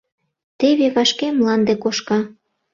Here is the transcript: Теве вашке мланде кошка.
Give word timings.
Теве 0.59 0.87
вашке 0.95 1.27
мланде 1.37 1.73
кошка. 1.83 2.19